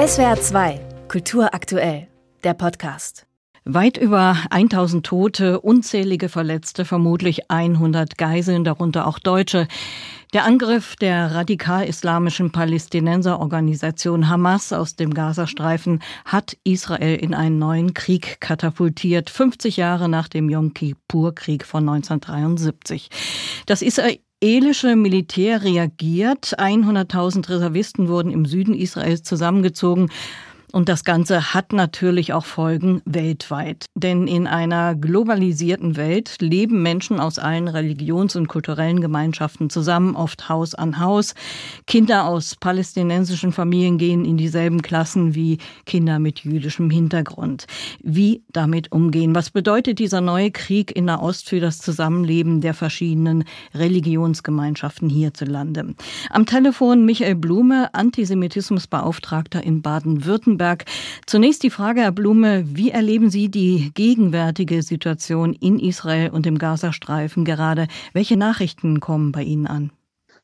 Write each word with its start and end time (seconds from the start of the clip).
SWR 0.00 0.40
2, 0.40 0.80
Kultur 1.08 1.52
aktuell, 1.52 2.08
der 2.42 2.54
Podcast. 2.54 3.26
Weit 3.66 3.98
über 3.98 4.34
1000 4.48 5.04
Tote, 5.04 5.60
unzählige 5.60 6.30
Verletzte, 6.30 6.86
vermutlich 6.86 7.50
100 7.50 8.16
Geiseln, 8.16 8.64
darunter 8.64 9.06
auch 9.06 9.18
Deutsche. 9.18 9.68
Der 10.32 10.46
Angriff 10.46 10.96
der 10.96 11.34
radikal-islamischen 11.34 12.50
Palästinenserorganisation 12.50 14.30
Hamas 14.30 14.72
aus 14.72 14.96
dem 14.96 15.12
Gazastreifen 15.12 16.02
hat 16.24 16.56
Israel 16.64 17.16
in 17.16 17.34
einen 17.34 17.58
neuen 17.58 17.92
Krieg 17.92 18.40
katapultiert, 18.40 19.28
50 19.28 19.76
Jahre 19.76 20.08
nach 20.08 20.28
dem 20.28 20.48
Yom 20.48 20.72
Kippur-Krieg 20.72 21.66
von 21.66 21.86
1973. 21.86 23.10
Das 23.66 23.82
israelische 24.42 24.96
Militär 24.96 25.62
reagiert. 25.62 26.58
100.000 26.58 27.46
Reservisten 27.50 28.08
wurden 28.08 28.30
im 28.30 28.46
Süden 28.46 28.72
Israels 28.72 29.22
zusammengezogen. 29.22 30.10
Und 30.72 30.88
das 30.88 31.04
Ganze 31.04 31.52
hat 31.52 31.72
natürlich 31.72 32.32
auch 32.32 32.44
Folgen 32.44 33.02
weltweit. 33.04 33.86
Denn 33.94 34.26
in 34.26 34.46
einer 34.46 34.94
globalisierten 34.94 35.96
Welt 35.96 36.36
leben 36.40 36.82
Menschen 36.82 37.18
aus 37.18 37.38
allen 37.38 37.66
Religions- 37.68 38.36
und 38.36 38.46
kulturellen 38.46 39.00
Gemeinschaften 39.00 39.68
zusammen, 39.70 40.14
oft 40.14 40.48
Haus 40.48 40.74
an 40.74 41.00
Haus. 41.00 41.34
Kinder 41.86 42.26
aus 42.26 42.54
palästinensischen 42.54 43.52
Familien 43.52 43.98
gehen 43.98 44.24
in 44.24 44.36
dieselben 44.36 44.82
Klassen 44.82 45.34
wie 45.34 45.58
Kinder 45.86 46.18
mit 46.18 46.40
jüdischem 46.40 46.90
Hintergrund. 46.90 47.66
Wie 48.02 48.42
damit 48.52 48.92
umgehen? 48.92 49.34
Was 49.34 49.50
bedeutet 49.50 49.98
dieser 49.98 50.20
neue 50.20 50.50
Krieg 50.50 50.94
in 50.94 51.06
der 51.06 51.22
Ost 51.22 51.48
für 51.48 51.60
das 51.60 51.78
Zusammenleben 51.78 52.60
der 52.60 52.74
verschiedenen 52.74 53.44
Religionsgemeinschaften 53.74 55.08
hierzulande? 55.08 55.94
Am 56.30 56.46
Telefon 56.46 57.04
Michael 57.04 57.34
Blume, 57.34 57.92
Antisemitismusbeauftragter 57.92 59.62
in 59.64 59.82
Baden-Württemberg. 59.82 60.59
Baden-Württemberg. 60.60 60.84
Zunächst 61.26 61.62
die 61.62 61.70
Frage, 61.70 62.02
Herr 62.02 62.12
Blume, 62.12 62.64
wie 62.66 62.90
erleben 62.90 63.30
Sie 63.30 63.50
die 63.50 63.90
gegenwärtige 63.94 64.82
Situation 64.82 65.54
in 65.54 65.78
Israel 65.78 66.30
und 66.30 66.46
im 66.46 66.58
Gazastreifen 66.58 67.44
gerade? 67.44 67.88
Welche 68.12 68.36
Nachrichten 68.36 69.00
kommen 69.00 69.32
bei 69.32 69.42
Ihnen 69.42 69.66
an? 69.66 69.90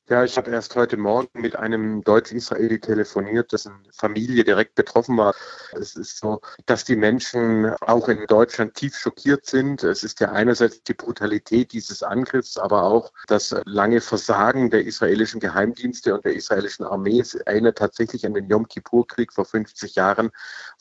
Ja, 0.09 0.23
ich 0.23 0.37
habe 0.37 0.53
erst 0.53 0.77
heute 0.77 0.97
Morgen 0.97 1.41
mit 1.41 1.57
einem 1.57 2.05
Deutsch-Israeli 2.05 2.79
telefoniert, 2.79 3.51
dessen 3.51 3.73
Familie 3.91 4.45
direkt 4.45 4.77
betroffen 4.77 5.17
war. 5.17 5.35
Es 5.73 5.97
ist 5.97 6.19
so, 6.19 6.41
dass 6.65 6.85
die 6.85 6.95
Menschen 6.95 7.75
auch 7.81 8.09
in 8.09 8.25
Deutschland 8.29 8.75
tief 8.75 8.97
schockiert 8.97 9.47
sind. 9.47 9.83
Es 9.83 10.05
ist 10.05 10.21
ja 10.21 10.31
einerseits 10.31 10.84
die 10.84 10.95
Brutalität 10.95 11.73
dieses 11.73 12.05
Angriffs, 12.05 12.57
aber 12.57 12.84
auch 12.84 13.12
das 13.27 13.53
lange 13.65 14.01
Versagen 14.01 14.71
der 14.71 14.84
israelischen 14.84 15.41
Geheimdienste 15.41 16.15
und 16.15 16.25
der 16.25 16.37
israelischen 16.37 16.87
Armee. 16.87 17.19
Es 17.19 17.34
erinnert 17.34 17.79
tatsächlich 17.79 18.25
an 18.25 18.34
den 18.34 18.49
Yom 18.49 18.69
Kippur-Krieg 18.69 19.33
vor 19.33 19.45
50 19.45 19.97
Jahren, 19.97 20.31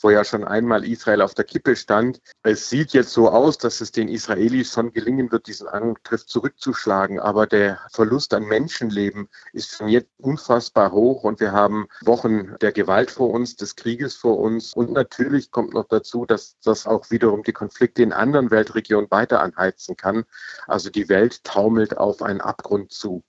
wo 0.02 0.12
ja 0.12 0.23
schon 0.23 0.44
einmal 0.44 0.86
Israel 0.86 1.23
auf 1.23 1.34
der 1.34 1.46
Kippe 1.46 1.76
stand. 1.76 2.22
Es 2.44 2.70
sieht 2.70 2.94
jetzt 2.94 3.14
so 3.14 3.28
aus, 3.30 3.58
dass 3.58 3.81
es 3.81 3.92
den 3.92 4.08
Israelis 4.08 4.72
schon 4.72 4.94
gelingen 4.94 5.31
wird, 5.31 5.48
diesen 5.48 5.68
Angriff 5.68 6.28
zurückzuschlagen. 6.28 7.20
Aber 7.20 7.48
der 7.48 7.80
Verlust 7.90 8.31
an 8.36 8.44
Menschenleben 8.44 9.15
Leben 9.16 9.30
ist 9.54 9.76
schon 9.76 9.88
jetzt 9.88 10.10
unfassbar 10.18 10.92
hoch 10.92 11.24
und 11.24 11.40
wir 11.40 11.52
haben 11.52 11.88
Wochen 12.02 12.56
der 12.62 12.72
Gewalt 12.72 13.12
vor 13.12 13.30
uns, 13.32 13.56
des 13.56 13.76
Krieges 13.76 14.16
vor 14.16 14.38
uns 14.38 14.74
und 14.74 14.92
natürlich 14.92 15.52
kommt 15.52 15.74
noch 15.74 15.88
dazu, 15.88 16.26
dass 16.26 16.58
das 16.64 16.86
auch 16.86 17.10
wiederum 17.12 17.44
die 17.44 17.54
Konflikte 17.54 18.04
in 18.04 18.14
anderen 18.14 18.52
Weltregionen 18.52 19.10
weiter 19.12 19.42
anheizen 19.42 19.96
kann. 19.96 20.26
Also 20.68 20.90
die 20.90 21.10
Welt 21.10 21.44
taumelt 21.44 21.98
auf 21.98 22.22
einen 22.22 22.42
Abgrund 22.42 22.92
zu. 22.92 23.24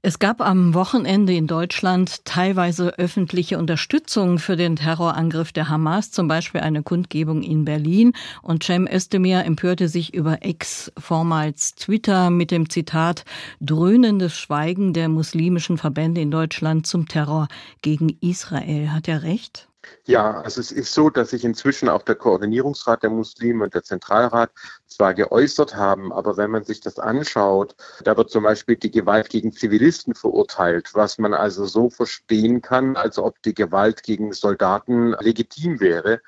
Es 0.00 0.20
gab 0.20 0.40
am 0.40 0.74
Wochenende 0.74 1.32
in 1.32 1.48
Deutschland 1.48 2.24
teilweise 2.24 2.96
öffentliche 2.98 3.58
Unterstützung 3.58 4.38
für 4.38 4.56
den 4.56 4.76
Terrorangriff 4.76 5.50
der 5.50 5.68
Hamas, 5.68 6.12
zum 6.12 6.28
Beispiel 6.28 6.60
eine 6.60 6.84
Kundgebung 6.84 7.42
in 7.42 7.64
Berlin. 7.64 8.12
Und 8.40 8.62
Cem 8.62 8.86
Özdemir 8.86 9.44
empörte 9.44 9.88
sich 9.88 10.14
über 10.14 10.38
Ex, 10.42 10.92
vormals 10.96 11.74
Twitter, 11.74 12.30
mit 12.30 12.52
dem 12.52 12.70
Zitat 12.70 13.24
dröhnendes 13.60 14.38
Schweigen 14.38 14.92
der 14.92 15.08
muslimischen 15.08 15.78
Verbände 15.78 16.20
in 16.20 16.30
Deutschland 16.30 16.86
zum 16.86 17.08
Terror 17.08 17.48
gegen 17.82 18.16
Israel. 18.20 18.92
Hat 18.92 19.08
er 19.08 19.24
recht? 19.24 19.68
Ja, 20.04 20.40
also 20.40 20.60
es 20.60 20.70
ist 20.72 20.92
so, 20.92 21.10
dass 21.10 21.30
sich 21.30 21.44
inzwischen 21.44 21.88
auch 21.88 22.02
der 22.02 22.14
Koordinierungsrat 22.14 23.02
der 23.02 23.10
Muslime 23.10 23.64
und 23.64 23.74
der 23.74 23.82
Zentralrat 23.82 24.50
zwar 24.88 25.14
geäußert 25.14 25.76
haben, 25.76 26.12
aber 26.12 26.36
wenn 26.36 26.50
man 26.50 26.64
sich 26.64 26.80
das 26.80 26.98
anschaut, 26.98 27.76
da 28.02 28.16
wird 28.16 28.30
zum 28.30 28.44
Beispiel 28.44 28.76
die 28.76 28.90
Gewalt 28.90 29.28
gegen 29.28 29.52
Zivilisten 29.52 30.14
verurteilt, 30.14 30.90
was 30.94 31.18
man 31.18 31.34
also 31.34 31.66
so 31.66 31.90
verstehen 31.90 32.62
kann, 32.62 32.96
als 32.96 33.18
ob 33.18 33.40
die 33.42 33.54
Gewalt 33.54 34.02
gegen 34.02 34.32
Soldaten 34.32 35.14
legitim 35.20 35.80
wäre. 35.80 36.20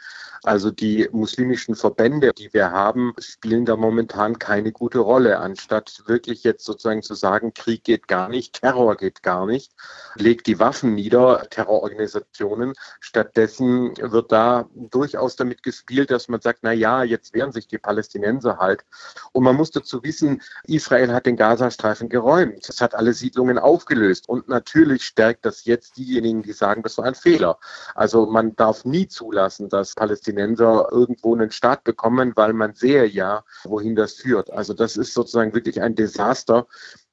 Also 0.43 0.71
die 0.71 1.07
muslimischen 1.13 1.75
Verbände, 1.75 2.33
die 2.33 2.53
wir 2.55 2.71
haben, 2.71 3.13
spielen 3.19 3.67
da 3.67 3.77
momentan 3.77 4.39
keine 4.39 4.73
gute 4.73 5.01
Rolle. 5.01 5.39
Anstatt 5.39 6.03
wirklich 6.07 6.45
jetzt 6.45 6.65
sozusagen 6.65 7.03
zu 7.03 7.15
sagen, 7.15 7.53
Krieg 7.53 7.85
geht 7.85 8.09
gar 8.09 8.29
nicht, 8.31 8.61
Terror 8.61 8.97
geht 8.97 9.23
gar 9.23 9.45
nicht, 9.45 9.73
legt 10.15 10.47
die 10.47 10.59
Waffen 10.59 10.95
nieder, 10.95 11.47
Terrororganisationen. 11.51 12.73
Stattdessen 13.01 13.95
wird 13.99 14.33
da 14.33 14.69
durchaus 14.75 15.37
damit 15.37 15.63
gespielt, 15.63 16.11
dass 16.11 16.29
man 16.29 16.41
sagt, 16.41 16.61
na 16.63 16.73
ja, 16.73 17.03
jetzt 17.03 17.35
wehren 17.35 17.53
sich 17.53 17.69
die 17.69 17.79
Palästinenser 17.79 18.50
halt. 18.59 18.85
Und 19.33 19.45
man 19.45 19.57
muss 19.57 19.71
dazu 19.71 20.03
wissen, 20.03 20.43
Israel 20.65 21.13
hat 21.13 21.27
den 21.27 21.37
Gazastreifen 21.37 22.09
geräumt. 22.09 22.69
Es 22.69 22.81
hat 22.81 22.95
alle 22.95 23.13
Siedlungen 23.13 23.59
aufgelöst. 23.59 24.29
Und 24.29 24.49
natürlich 24.49 25.05
stärkt 25.05 25.45
das 25.45 25.65
jetzt 25.65 25.97
diejenigen, 25.97 26.43
die 26.43 26.53
sagen, 26.53 26.83
das 26.83 26.99
war 26.99 27.05
ein 27.05 27.15
Fehler. 27.15 27.59
Also 27.95 28.27
man 28.27 28.57
darf 28.57 28.85
nie 28.85 29.09
zulassen, 29.09 29.69
dass 29.69 29.95
Palästinenser 29.95 30.89
irgendwo 30.91 31.35
einen 31.35 31.51
Staat 31.51 31.85
bekommen, 31.85 32.33
weil 32.37 32.53
man 32.53 32.75
sehe 32.75 33.07
ja, 33.07 33.45
wohin 33.65 33.95
das 33.95 34.15
führt. 34.15 34.51
Also 34.53 34.75
das 34.75 34.97
ist 34.97 35.15
sozusagen 35.15 35.55
wirklich 35.55 35.81
ein 35.81 35.95
Desaster, 35.95 36.67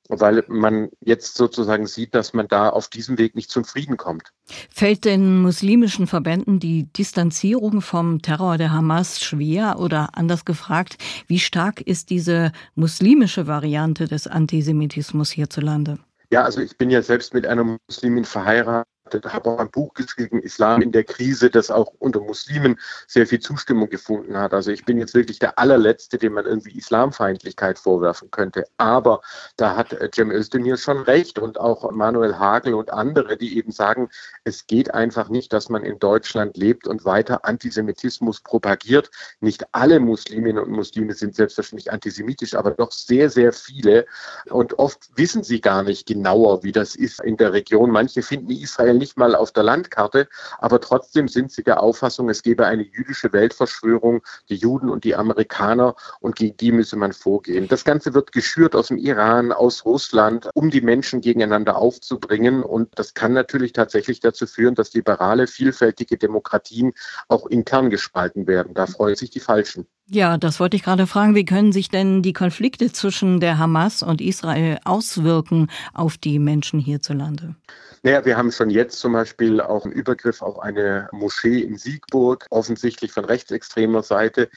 weil 0.10 0.44
man 0.48 0.90
jetzt 1.00 1.36
sozusagen 1.36 1.88
sieht, 1.88 2.16
dass 2.16 2.34
man 2.34 2.48
da 2.48 2.70
auf 2.70 2.88
diesem 2.88 3.18
Weg 3.18 3.36
nicht 3.36 3.50
zum 3.50 3.66
Frieden 3.66 3.98
kommt. 3.98 4.32
Fällt 4.70 5.06
den 5.06 5.42
muslimischen 5.42 6.08
Verbänden 6.08 6.60
die 6.60 6.92
Distanzierung 6.94 7.82
vom 7.82 8.22
Terror 8.22 8.58
der 8.58 8.72
Hamas 8.72 9.22
schwer 9.22 9.80
oder 9.80 10.10
anders 10.14 10.46
gefragt, 10.46 10.98
wie 11.28 11.40
stark 11.40 11.82
ist 11.82 12.10
diese 12.10 12.52
muslimische 12.76 13.48
Variante 13.48 14.08
des 14.08 14.28
Antisemitismus 14.28 15.32
hierzulande? 15.32 16.00
Ja, 16.30 16.44
also 16.44 16.62
ich 16.62 16.78
bin 16.78 16.90
ja 16.90 17.02
selbst 17.02 17.34
mit 17.34 17.48
einer 17.48 17.78
Muslimin 17.88 18.26
verheiratet 18.26 18.88
habe 19.14 19.50
auch 19.50 19.60
ein 19.60 19.72
Buch 19.72 19.94
geschrieben, 19.94 20.42
Islam 20.42 20.82
in 20.82 20.92
der 20.92 21.04
Krise, 21.04 21.50
das 21.50 21.72
auch 21.72 21.94
unter 22.00 22.20
Muslimen 22.20 22.80
sehr 23.08 23.28
viel 23.28 23.40
Zustimmung 23.40 23.90
gefunden 23.90 24.38
hat. 24.38 24.54
Also 24.54 24.72
ich 24.72 24.86
bin 24.86 24.98
jetzt 24.98 25.14
wirklich 25.14 25.40
der 25.40 25.58
allerletzte, 25.60 26.18
dem 26.18 26.34
man 26.34 26.46
irgendwie 26.46 26.78
Islamfeindlichkeit 26.78 27.80
vorwerfen 27.80 28.32
könnte. 28.32 28.66
Aber 28.78 29.22
da 29.56 29.76
hat 29.76 29.94
äh, 29.94 30.10
Cem 30.14 30.32
Özdemir 30.32 30.78
schon 30.78 31.00
recht 31.00 31.40
und 31.40 31.60
auch 31.60 31.92
Manuel 31.92 32.38
Hagel 32.38 32.74
und 32.74 32.92
andere, 32.92 33.38
die 33.38 33.58
eben 33.58 33.72
sagen, 33.72 34.10
es 34.44 34.68
geht 34.68 34.94
einfach 34.94 35.30
nicht, 35.30 35.54
dass 35.54 35.70
man 35.70 35.84
in 35.84 36.00
Deutschland 36.00 36.58
lebt 36.58 36.88
und 36.88 37.06
weiter 37.06 37.46
Antisemitismus 37.46 38.42
propagiert. 38.42 39.10
Nicht 39.40 39.66
alle 39.74 40.00
Musliminnen 40.00 40.64
und 40.64 40.72
Muslime 40.72 41.14
sind 41.14 41.36
selbstverständlich 41.36 41.92
antisemitisch, 41.92 42.56
aber 42.56 42.72
doch 42.72 42.92
sehr, 42.92 43.30
sehr 43.30 43.54
viele. 43.54 44.06
Und 44.50 44.80
oft 44.80 45.10
wissen 45.16 45.44
sie 45.44 45.62
gar 45.62 45.84
nicht 45.84 46.08
genauer, 46.08 46.64
wie 46.64 46.72
das 46.72 46.96
ist 46.96 47.22
in 47.22 47.38
der 47.38 47.54
Region. 47.54 47.92
Manche 47.92 48.22
finden 48.22 48.52
Israel 48.52 48.97
nicht 48.98 49.18
mal 49.18 49.36
auf 49.36 49.52
der 49.52 49.64
Landkarte, 49.64 50.28
aber 50.60 50.82
trotzdem 50.82 51.28
sind 51.28 51.52
sie 51.52 51.64
der 51.64 51.82
Auffassung, 51.82 52.30
es 52.30 52.44
gebe 52.44 52.66
eine 52.66 52.84
jüdische 52.84 53.32
Weltverschwörung, 53.34 54.22
die 54.50 54.56
Juden 54.56 54.90
und 54.90 55.04
die 55.04 55.16
Amerikaner 55.16 55.96
und 56.20 56.36
gegen 56.36 56.58
die 56.58 56.72
müsse 56.72 56.96
man 56.96 57.14
vorgehen. 57.14 57.68
Das 57.68 57.84
Ganze 57.84 58.14
wird 58.14 58.32
geschürt 58.32 58.76
aus 58.76 58.88
dem 58.88 58.98
Iran, 58.98 59.52
aus 59.52 59.86
Russland, 59.86 60.50
um 60.54 60.70
die 60.70 60.82
Menschen 60.82 61.22
gegeneinander 61.22 61.78
aufzubringen 61.78 62.64
und 62.64 62.98
das 63.00 63.14
kann 63.14 63.34
natürlich 63.34 63.74
tatsächlich 63.74 64.20
dazu 64.20 64.48
führen, 64.48 64.76
dass 64.76 64.94
liberale, 64.94 65.48
vielfältige 65.48 66.18
Demokratien 66.18 66.94
auch 67.28 67.46
intern 67.48 67.90
gespalten 67.90 68.48
werden. 68.48 68.74
Da 68.74 68.88
freuen 68.88 69.16
sich 69.16 69.30
die 69.30 69.40
Falschen. 69.40 69.88
Ja, 70.10 70.38
das 70.38 70.62
wollte 70.62 70.78
ich 70.78 70.84
gerade 70.84 71.06
fragen. 71.06 71.36
Wie 71.36 71.44
können 71.44 71.74
sich 71.74 71.90
denn 71.90 72.22
die 72.22 72.32
Konflikte 72.32 72.94
zwischen 72.94 73.42
der 73.42 73.58
Hamas 73.58 74.04
und 74.04 74.22
Israel 74.22 74.80
auswirken 74.86 75.68
auf 75.94 76.18
die 76.18 76.40
Menschen 76.40 76.80
hierzulande? 76.80 77.56
Naja, 78.04 78.24
wir 78.24 78.38
haben 78.38 78.52
schon 78.52 78.70
jetzt 78.70 79.00
zum 79.00 79.14
Beispiel 79.14 79.60
auch 79.60 79.84
einen 79.84 79.92
Übergriff 79.92 80.42
auf 80.42 80.60
eine 80.60 81.10
Moschee 81.12 81.60
in 81.60 81.78
Siegburg, 81.78 82.46
offensichtlich 82.52 83.12
von 83.12 83.26
rechtsextremer 83.26 84.04
Seite. 84.04 84.50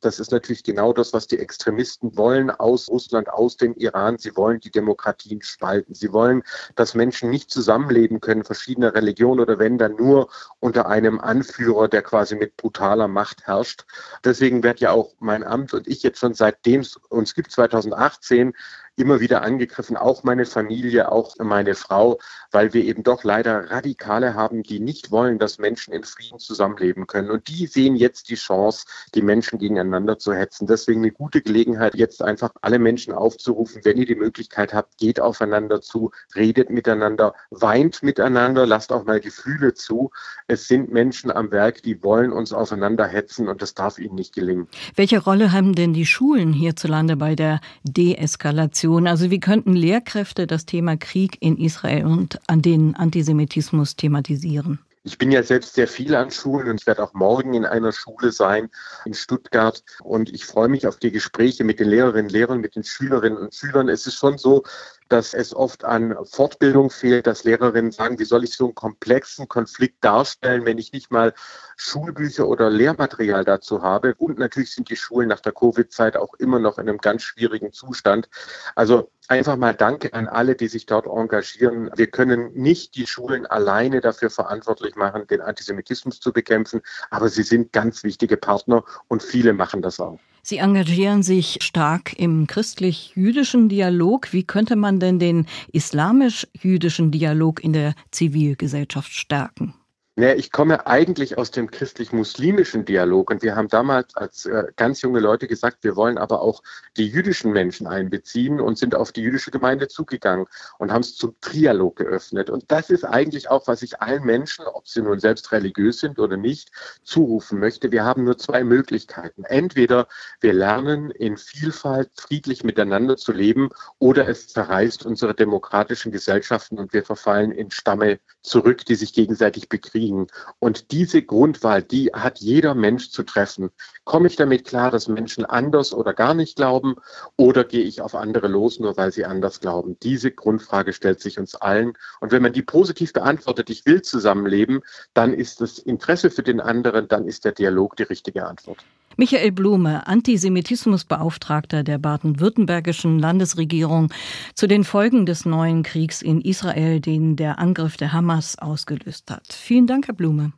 Das 0.00 0.18
ist 0.18 0.32
natürlich 0.32 0.62
genau 0.62 0.92
das, 0.92 1.12
was 1.12 1.26
die 1.26 1.38
Extremisten 1.38 2.16
wollen 2.16 2.50
aus 2.50 2.88
Russland, 2.88 3.30
aus 3.30 3.56
dem 3.56 3.74
Iran. 3.76 4.18
Sie 4.18 4.36
wollen 4.36 4.60
die 4.60 4.70
Demokratien 4.70 5.40
spalten. 5.42 5.94
Sie 5.94 6.12
wollen, 6.12 6.42
dass 6.74 6.94
Menschen 6.94 7.30
nicht 7.30 7.50
zusammenleben 7.50 8.20
können, 8.20 8.44
verschiedene 8.44 8.92
Religionen 8.92 9.40
oder 9.40 9.58
wenn 9.58 9.78
dann 9.78 9.94
nur 9.94 10.28
unter 10.60 10.86
einem 10.88 11.20
Anführer, 11.20 11.88
der 11.88 12.02
quasi 12.02 12.34
mit 12.34 12.56
brutaler 12.56 13.08
Macht 13.08 13.46
herrscht. 13.46 13.86
Deswegen 14.24 14.62
wird 14.62 14.80
ja 14.80 14.90
auch 14.90 14.97
mein 15.20 15.44
Amt 15.44 15.74
und 15.74 15.86
ich 15.86 16.02
jetzt 16.02 16.18
schon 16.18 16.34
seitdem 16.34 16.80
es 16.80 16.96
uns 16.96 17.34
gibt, 17.34 17.50
2018, 17.50 18.54
immer 18.98 19.20
wieder 19.20 19.42
angegriffen, 19.42 19.96
auch 19.96 20.24
meine 20.24 20.44
Familie, 20.44 21.12
auch 21.12 21.36
meine 21.38 21.74
Frau, 21.74 22.18
weil 22.50 22.74
wir 22.74 22.84
eben 22.84 23.02
doch 23.04 23.22
leider 23.22 23.70
Radikale 23.70 24.34
haben, 24.34 24.62
die 24.62 24.80
nicht 24.80 25.10
wollen, 25.10 25.38
dass 25.38 25.58
Menschen 25.58 25.92
in 25.94 26.02
Frieden 26.02 26.38
zusammenleben 26.38 27.06
können. 27.06 27.30
Und 27.30 27.48
die 27.48 27.66
sehen 27.66 27.94
jetzt 27.94 28.28
die 28.28 28.34
Chance, 28.34 28.86
die 29.14 29.22
Menschen 29.22 29.58
gegeneinander 29.58 30.18
zu 30.18 30.34
hetzen. 30.34 30.66
Deswegen 30.66 31.00
eine 31.00 31.12
gute 31.12 31.42
Gelegenheit, 31.42 31.94
jetzt 31.94 32.22
einfach 32.22 32.50
alle 32.60 32.78
Menschen 32.78 33.12
aufzurufen, 33.12 33.82
wenn 33.84 33.98
ihr 33.98 34.06
die 34.06 34.16
Möglichkeit 34.16 34.74
habt, 34.74 34.98
geht 34.98 35.20
aufeinander 35.20 35.80
zu, 35.80 36.10
redet 36.34 36.70
miteinander, 36.70 37.34
weint 37.50 38.02
miteinander, 38.02 38.66
lasst 38.66 38.92
auch 38.92 39.04
mal 39.04 39.20
Gefühle 39.20 39.74
zu. 39.74 40.10
Es 40.48 40.66
sind 40.66 40.92
Menschen 40.92 41.30
am 41.30 41.52
Werk, 41.52 41.82
die 41.82 42.02
wollen 42.02 42.32
uns 42.32 42.52
aufeinander 42.52 43.06
hetzen 43.06 43.48
und 43.48 43.62
das 43.62 43.74
darf 43.74 43.98
ihnen 43.98 44.16
nicht 44.16 44.34
gelingen. 44.34 44.66
Welche 44.96 45.22
Rolle 45.22 45.52
haben 45.52 45.74
denn 45.74 45.92
die 45.92 46.06
Schulen 46.06 46.52
hierzulande 46.52 47.16
bei 47.16 47.36
der 47.36 47.60
Deeskalation? 47.84 48.87
Also 48.88 49.30
wie 49.30 49.40
könnten 49.40 49.74
Lehrkräfte 49.74 50.46
das 50.46 50.64
Thema 50.64 50.96
Krieg 50.96 51.36
in 51.40 51.58
Israel 51.58 52.06
und 52.06 52.38
an 52.46 52.62
den 52.62 52.94
Antisemitismus 52.94 53.96
thematisieren? 53.96 54.78
Ich 55.04 55.16
bin 55.16 55.30
ja 55.30 55.42
selbst 55.42 55.74
sehr 55.74 55.88
viel 55.88 56.14
an 56.14 56.30
Schulen 56.30 56.68
und 56.68 56.80
ich 56.80 56.86
werde 56.86 57.02
auch 57.02 57.14
morgen 57.14 57.54
in 57.54 57.64
einer 57.64 57.92
Schule 57.92 58.32
sein 58.32 58.68
in 59.04 59.14
Stuttgart. 59.14 59.82
Und 60.02 60.28
ich 60.30 60.44
freue 60.44 60.68
mich 60.68 60.86
auf 60.86 60.98
die 60.98 61.10
Gespräche 61.10 61.64
mit 61.64 61.80
den 61.80 61.88
Lehrerinnen, 61.88 62.30
Lehrern, 62.30 62.60
mit 62.60 62.76
den 62.76 62.84
Schülerinnen 62.84 63.38
und 63.38 63.54
Schülern. 63.54 63.88
Es 63.88 64.06
ist 64.06 64.16
schon 64.16 64.36
so, 64.38 64.64
dass 65.08 65.34
es 65.34 65.54
oft 65.54 65.84
an 65.84 66.16
Fortbildung 66.24 66.90
fehlt, 66.90 67.26
dass 67.26 67.44
Lehrerinnen 67.44 67.92
sagen, 67.92 68.18
wie 68.18 68.24
soll 68.24 68.44
ich 68.44 68.54
so 68.54 68.66
einen 68.66 68.74
komplexen 68.74 69.48
Konflikt 69.48 70.04
darstellen, 70.04 70.64
wenn 70.64 70.78
ich 70.78 70.92
nicht 70.92 71.10
mal 71.10 71.34
Schulbücher 71.76 72.48
oder 72.48 72.70
Lehrmaterial 72.70 73.44
dazu 73.44 73.82
habe. 73.82 74.14
Und 74.16 74.38
natürlich 74.38 74.72
sind 74.72 74.90
die 74.90 74.96
Schulen 74.96 75.28
nach 75.28 75.40
der 75.40 75.52
Covid-Zeit 75.52 76.16
auch 76.16 76.34
immer 76.34 76.58
noch 76.58 76.78
in 76.78 76.88
einem 76.88 76.98
ganz 76.98 77.22
schwierigen 77.22 77.72
Zustand. 77.72 78.28
Also 78.74 79.10
einfach 79.28 79.56
mal 79.56 79.74
Danke 79.74 80.12
an 80.12 80.28
alle, 80.28 80.56
die 80.56 80.68
sich 80.68 80.86
dort 80.86 81.06
engagieren. 81.06 81.90
Wir 81.94 82.08
können 82.08 82.52
nicht 82.54 82.96
die 82.96 83.06
Schulen 83.06 83.46
alleine 83.46 84.00
dafür 84.00 84.30
verantwortlich 84.30 84.96
machen, 84.96 85.26
den 85.26 85.40
Antisemitismus 85.40 86.20
zu 86.20 86.32
bekämpfen, 86.32 86.80
aber 87.10 87.28
sie 87.28 87.42
sind 87.42 87.72
ganz 87.72 88.02
wichtige 88.02 88.36
Partner 88.36 88.84
und 89.06 89.22
viele 89.22 89.52
machen 89.52 89.82
das 89.82 90.00
auch. 90.00 90.18
Sie 90.48 90.56
engagieren 90.56 91.22
sich 91.22 91.58
stark 91.60 92.18
im 92.18 92.46
christlich-jüdischen 92.46 93.68
Dialog. 93.68 94.32
Wie 94.32 94.44
könnte 94.44 94.76
man 94.76 94.98
denn 94.98 95.18
den 95.18 95.44
islamisch-jüdischen 95.74 97.10
Dialog 97.10 97.62
in 97.62 97.74
der 97.74 97.94
Zivilgesellschaft 98.12 99.12
stärken? 99.12 99.74
Naja, 100.18 100.34
ich 100.34 100.50
komme 100.50 100.84
eigentlich 100.84 101.38
aus 101.38 101.52
dem 101.52 101.70
christlich-muslimischen 101.70 102.84
Dialog 102.84 103.30
und 103.30 103.40
wir 103.42 103.54
haben 103.54 103.68
damals 103.68 104.16
als 104.16 104.46
äh, 104.46 104.64
ganz 104.74 105.00
junge 105.00 105.20
Leute 105.20 105.46
gesagt, 105.46 105.84
wir 105.84 105.94
wollen 105.94 106.18
aber 106.18 106.42
auch 106.42 106.60
die 106.96 107.06
jüdischen 107.06 107.52
Menschen 107.52 107.86
einbeziehen 107.86 108.60
und 108.60 108.78
sind 108.78 108.96
auf 108.96 109.12
die 109.12 109.22
jüdische 109.22 109.52
Gemeinde 109.52 109.86
zugegangen 109.86 110.46
und 110.78 110.90
haben 110.90 111.02
es 111.02 111.14
zum 111.14 111.36
Trialog 111.40 111.94
geöffnet. 111.94 112.50
Und 112.50 112.64
das 112.66 112.90
ist 112.90 113.04
eigentlich 113.04 113.48
auch, 113.48 113.68
was 113.68 113.80
ich 113.82 114.00
allen 114.00 114.24
Menschen, 114.24 114.64
ob 114.66 114.88
sie 114.88 115.02
nun 115.02 115.20
selbst 115.20 115.52
religiös 115.52 116.00
sind 116.00 116.18
oder 116.18 116.36
nicht, 116.36 116.72
zurufen 117.04 117.60
möchte. 117.60 117.92
Wir 117.92 118.04
haben 118.04 118.24
nur 118.24 118.38
zwei 118.38 118.64
Möglichkeiten. 118.64 119.44
Entweder 119.44 120.08
wir 120.40 120.52
lernen 120.52 121.12
in 121.12 121.36
Vielfalt 121.36 122.10
friedlich 122.16 122.64
miteinander 122.64 123.16
zu 123.18 123.30
leben 123.30 123.68
oder 124.00 124.26
es 124.26 124.48
zerreißt 124.48 125.06
unsere 125.06 125.36
demokratischen 125.36 126.10
Gesellschaften 126.10 126.76
und 126.76 126.92
wir 126.92 127.04
verfallen 127.04 127.52
in 127.52 127.70
Stamme 127.70 128.18
zurück, 128.42 128.84
die 128.84 128.96
sich 128.96 129.12
gegenseitig 129.12 129.68
bekriegen 129.68 130.07
liegen. 130.08 130.26
Und 130.58 130.90
diese 130.92 131.22
Grundwahl, 131.22 131.82
die 131.82 132.08
hat 132.12 132.38
jeder 132.38 132.74
Mensch 132.74 133.10
zu 133.10 133.22
treffen. 133.22 133.70
Komme 134.04 134.28
ich 134.28 134.36
damit 134.36 134.64
klar, 134.64 134.90
dass 134.90 135.08
Menschen 135.08 135.44
anders 135.44 135.92
oder 135.92 136.14
gar 136.14 136.34
nicht 136.34 136.56
glauben 136.56 136.96
oder 137.36 137.64
gehe 137.64 137.84
ich 137.84 138.00
auf 138.00 138.14
andere 138.14 138.48
los, 138.48 138.80
nur 138.80 138.96
weil 138.96 139.12
sie 139.12 139.24
anders 139.24 139.60
glauben? 139.60 139.98
Diese 140.02 140.30
Grundfrage 140.30 140.92
stellt 140.92 141.20
sich 141.20 141.38
uns 141.38 141.54
allen. 141.54 141.92
Und 142.20 142.32
wenn 142.32 142.42
man 142.42 142.52
die 142.52 142.62
positiv 142.62 143.12
beantwortet, 143.12 143.70
ich 143.70 143.84
will 143.86 144.02
zusammenleben, 144.02 144.80
dann 145.14 145.34
ist 145.34 145.60
das 145.60 145.78
Interesse 145.78 146.30
für 146.30 146.42
den 146.42 146.60
anderen, 146.60 147.08
dann 147.08 147.26
ist 147.26 147.44
der 147.44 147.52
Dialog 147.52 147.96
die 147.96 148.04
richtige 148.04 148.46
Antwort. 148.46 148.84
Michael 149.20 149.50
Blume, 149.50 150.06
Antisemitismusbeauftragter 150.06 151.82
der 151.82 151.98
baden-württembergischen 151.98 153.18
Landesregierung, 153.18 154.12
zu 154.54 154.68
den 154.68 154.84
Folgen 154.84 155.26
des 155.26 155.44
neuen 155.44 155.82
Kriegs 155.82 156.22
in 156.22 156.40
Israel, 156.40 157.00
den 157.00 157.34
der 157.34 157.58
Angriff 157.58 157.96
der 157.96 158.12
Hamas 158.12 158.60
ausgelöst 158.60 159.28
hat. 159.28 159.52
Vielen 159.52 159.88
Dank, 159.88 160.06
Herr 160.06 160.14
Blume. 160.14 160.52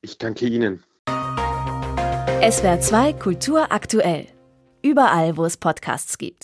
Ich 0.00 0.16
danke 0.16 0.46
Ihnen. 0.46 0.84
SWR 2.48 2.78
2 2.78 3.14
Kultur 3.14 3.72
aktuell. 3.72 4.28
Überall, 4.80 5.36
wo 5.36 5.44
es 5.44 5.56
Podcasts 5.56 6.16
gibt. 6.16 6.42